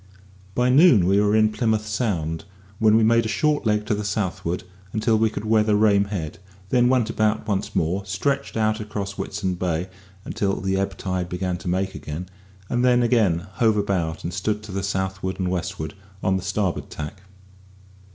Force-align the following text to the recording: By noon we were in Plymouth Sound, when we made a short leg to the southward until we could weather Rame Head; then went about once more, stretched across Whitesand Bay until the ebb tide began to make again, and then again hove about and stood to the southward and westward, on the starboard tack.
By 0.55 0.69
noon 0.69 1.05
we 1.05 1.21
were 1.21 1.35
in 1.35 1.51
Plymouth 1.51 1.85
Sound, 1.85 2.45
when 2.79 2.97
we 2.97 3.03
made 3.03 3.23
a 3.23 3.29
short 3.29 3.67
leg 3.67 3.85
to 3.85 3.93
the 3.93 4.03
southward 4.03 4.63
until 4.93 5.15
we 5.15 5.29
could 5.29 5.45
weather 5.45 5.75
Rame 5.75 6.05
Head; 6.05 6.39
then 6.69 6.89
went 6.89 7.11
about 7.11 7.47
once 7.47 7.75
more, 7.75 8.03
stretched 8.03 8.57
across 8.57 9.13
Whitesand 9.13 9.59
Bay 9.59 9.89
until 10.25 10.59
the 10.59 10.75
ebb 10.75 10.97
tide 10.97 11.29
began 11.29 11.57
to 11.57 11.67
make 11.67 11.93
again, 11.93 12.27
and 12.67 12.83
then 12.83 13.03
again 13.03 13.41
hove 13.57 13.77
about 13.77 14.23
and 14.23 14.33
stood 14.33 14.63
to 14.63 14.71
the 14.71 14.81
southward 14.81 15.39
and 15.39 15.51
westward, 15.51 15.93
on 16.23 16.35
the 16.35 16.41
starboard 16.41 16.89
tack. 16.89 17.21